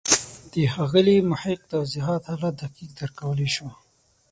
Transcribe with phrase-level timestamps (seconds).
[0.51, 3.67] د ښاغلي محق توضیحات هله دقیق درک کولای شو.